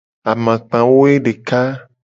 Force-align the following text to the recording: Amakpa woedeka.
Amakpa 0.31 0.77
woedeka. 0.95 1.59